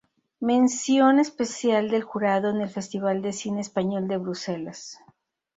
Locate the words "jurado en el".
2.01-2.69